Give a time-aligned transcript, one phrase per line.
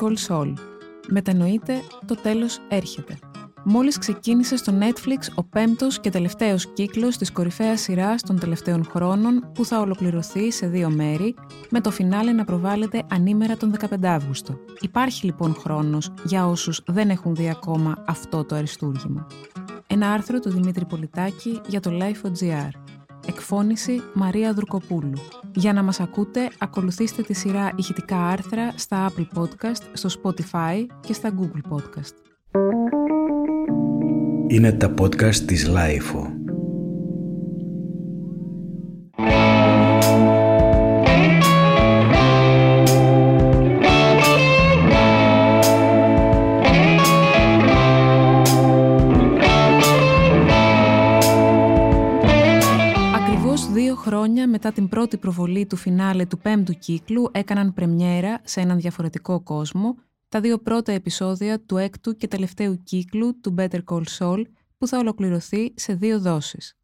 [0.00, 0.52] Call Saul.
[1.08, 1.74] Μετανοείται
[2.06, 3.18] το τέλος έρχεται.
[3.64, 9.50] Μόλις ξεκίνησε στο Netflix ο πέμπτος και τελευταίος κύκλος της κορυφαίας σειράς των τελευταίων χρόνων
[9.54, 11.34] που θα ολοκληρωθεί σε δύο μέρη,
[11.70, 14.58] με το φινάλε να προβάλλεται ανήμερα τον 15 Αύγουστο.
[14.80, 19.26] Υπάρχει λοιπόν χρόνος για όσους δεν έχουν δει ακόμα αυτό το αριστούργημα.
[19.86, 22.89] Ένα άρθρο του Δημήτρη Πολιτάκη για το Life.gr.
[23.26, 25.18] Εκφώνηση Μαρία Δουρκοπούλου.
[25.54, 31.12] Για να μας ακούτε, ακολουθήστε τη σειρά ηχητικά άρθρα στα Apple Podcast, στο Spotify και
[31.12, 32.14] στα Google Podcast.
[34.48, 36.39] Είναι τα podcast της Lifeo.
[54.70, 59.96] Μετά την πρώτη προβολή του φινάλε του πέμπτου κύκλου έκαναν πρεμιέρα σε έναν διαφορετικό κόσμο
[60.28, 64.42] τα δύο πρώτα επεισόδια του έκτου και τελευταίου κύκλου του Better Call Saul
[64.78, 66.78] που θα ολοκληρωθεί σε δύο δόσεις.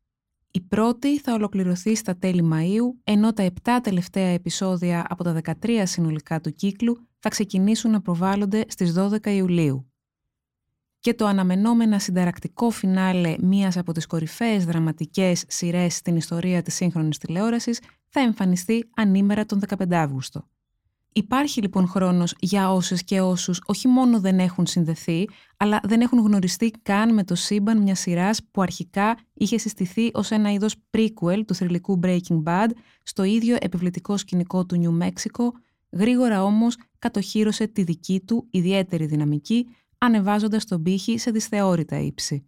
[0.50, 5.82] Η πρώτη θα ολοκληρωθεί στα τέλη Μαΐου, ενώ τα επτά τελευταία επεισόδια από τα 13
[5.84, 9.90] συνολικά του κύκλου θα ξεκινήσουν να προβάλλονται στις 12 Ιουλίου
[11.06, 17.18] και το αναμενόμενα συνταρακτικό φινάλε μίας από τις κορυφαίες δραματικές σειρές στην ιστορία της σύγχρονης
[17.18, 20.48] τηλεόρασης θα εμφανιστεί ανήμερα τον 15 Αύγουστο.
[21.12, 26.18] Υπάρχει λοιπόν χρόνος για όσες και όσους όχι μόνο δεν έχουν συνδεθεί, αλλά δεν έχουν
[26.18, 31.42] γνωριστεί καν με το σύμπαν μιας σειράς που αρχικά είχε συστηθεί ως ένα είδος prequel
[31.46, 32.68] του θρηλυκού Breaking Bad
[33.02, 35.52] στο ίδιο επιβλητικό σκηνικό του Νιου Μέξικο,
[35.90, 39.66] γρήγορα όμως κατοχύρωσε τη δική του ιδιαίτερη δυναμική
[39.98, 42.46] ανεβάζοντας τον πύχη σε δυσθεώρητα ύψη.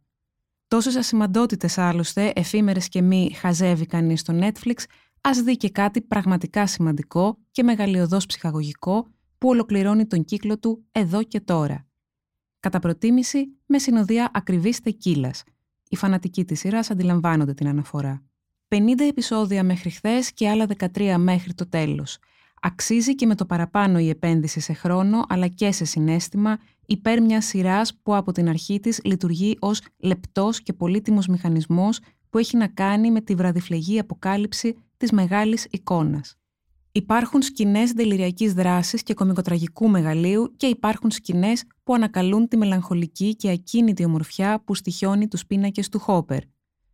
[0.69, 4.75] Τόσες ασημαντότητες άλλωστε, εφήμερες και μη χαζεύει κανείς στο Netflix,
[5.21, 9.07] ας δει και κάτι πραγματικά σημαντικό και μεγαλειωδώς ψυχαγωγικό
[9.39, 11.87] που ολοκληρώνει τον κύκλο του εδώ και τώρα.
[12.61, 15.42] Κατά προτίμηση, με συνοδεία ακριβής τεκίλας.
[15.89, 18.23] Οι φανατικοί της σειράς αντιλαμβάνονται την αναφορά.
[18.69, 22.19] 50 επεισόδια μέχρι χθες και άλλα 13 μέχρι το τέλος.
[22.61, 27.45] Αξίζει και με το παραπάνω η επένδυση σε χρόνο αλλά και σε συνέστημα υπέρ μιας
[27.45, 32.67] σειράς που από την αρχή της λειτουργεί ως λεπτός και πολύτιμος μηχανισμός που έχει να
[32.67, 36.39] κάνει με τη βραδιφλεγή αποκάλυψη της μεγάλης εικόνας.
[36.92, 43.51] Υπάρχουν σκηνές τελειριακή δράσης και κομικοτραγικού μεγαλείου και υπάρχουν σκηνές που ανακαλούν τη μελαγχολική και
[43.51, 46.40] ακίνητη ομορφιά που στοιχιώνει τους πίνακες του Χόπερ.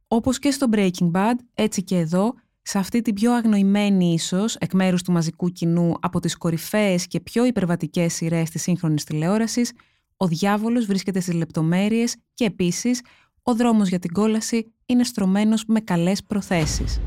[0.09, 2.35] Όπως και στο Breaking Bad, έτσι και εδώ,
[2.67, 7.21] σε αυτή την πιο αγνοημένη ίσως εκ μέρους του μαζικού κοινού από τις κορυφαίες και
[7.21, 9.73] πιο υπερβατικές σειρές της σύγχρονης τηλεόρασης,
[10.17, 13.01] ο διάβολος βρίσκεται στις λεπτομέρειες και επίσης
[13.43, 17.01] ο δρόμος για την κόλαση είναι στρωμένος με καλές προθέσεις.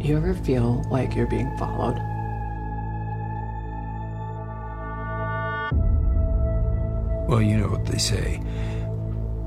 [0.00, 2.15] You ever feel like you're being followed?
[7.28, 8.40] Well, you know what they say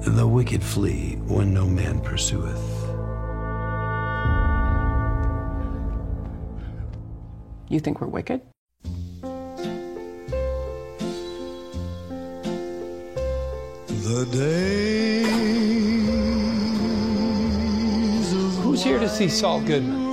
[0.01, 2.59] the wicked flee when no man pursueth.
[7.69, 8.41] You think we're wicked?
[14.03, 15.29] The days
[18.63, 20.07] Who's here to see Saul Goodman?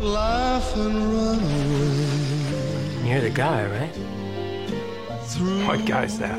[0.00, 1.63] Laugh and run away.
[3.14, 3.94] You're the guy, right?
[5.68, 6.36] What guy's that?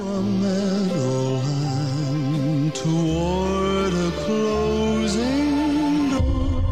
[2.74, 6.64] Toward a closing door.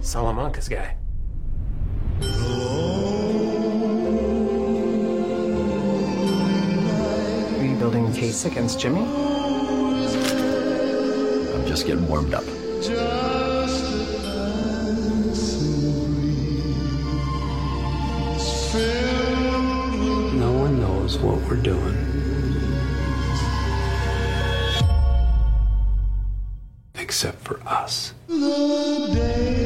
[0.00, 0.94] Salamanca's guy.
[7.50, 9.00] Are you building a case against Jimmy?
[11.54, 12.44] I'm just getting warmed up.
[21.22, 21.96] What we're doing.
[26.94, 28.14] Except for us.
[28.26, 29.60] The days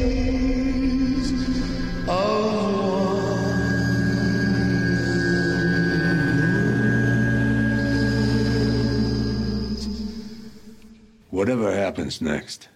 [11.30, 12.68] Whatever happens next.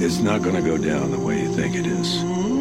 [0.00, 2.53] It's not going to go down the way you think it is.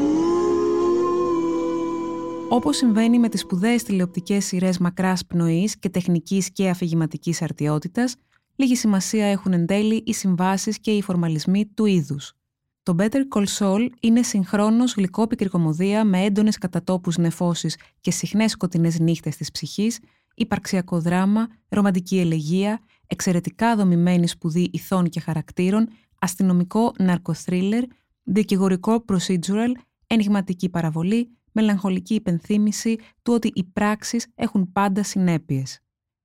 [2.54, 8.16] Όπως συμβαίνει με τις σπουδαίες τηλεοπτικές σειρές μακράς πνοής και τεχνικής και αφηγηματικής αρτιότητας,
[8.56, 12.34] λίγη σημασία έχουν εν τέλει οι συμβάσεις και οι φορμαλισμοί του είδους.
[12.84, 19.00] Το Better Call Saul είναι συγχρόνως γλυκόπικρη κομμωδία με έντονες κατατόπους νεφώσεις και συχνές σκοτεινές
[19.00, 20.00] νύχτες της ψυχής,
[20.36, 25.88] υπαρξιακό δράμα, ρομαντική ελεγεία, εξαιρετικά δομημένη σπουδή ηθών και χαρακτήρων,
[26.20, 27.84] αστυνομικό ναρκοθρίλερ,
[28.24, 29.72] δικηγορικό procedural,
[30.08, 35.80] ενηγματική παραβολή, μελαγχολική υπενθύμηση του ότι οι πράξεις έχουν πάντα συνέπειες.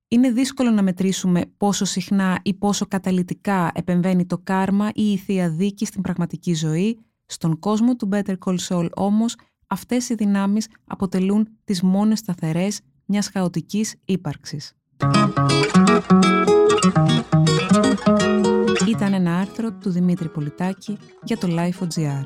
[0.07, 5.49] Είναι δύσκολο να μετρήσουμε πόσο συχνά ή πόσο καταλητικά επεμβαίνει το κάρμα ή η θεία
[5.49, 6.99] δίκη στην πραγματική ζωή.
[7.25, 9.35] Στον κόσμο του Better Call Saul όμως,
[9.67, 14.73] αυτές οι δυνάμεις αποτελούν τις μόνες σταθερές μιας χαοτικής ύπαρξης.
[18.87, 22.25] Ήταν ένα άρθρο του Δημήτρη Πολιτάκη για το Life.gr.